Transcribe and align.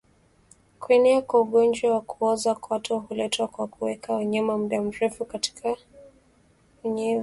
Kuenea 0.79 1.21
kwa 1.21 1.41
ugonjwa 1.41 1.91
wa 1.93 2.01
kuoza 2.01 2.55
kwato 2.55 2.99
huletwa 2.99 3.47
kwa 3.47 3.67
kuweka 3.67 4.13
wanyama 4.13 4.57
muda 4.57 4.81
mrefu 4.81 5.25
katika 5.25 5.75
unyevu 6.83 7.19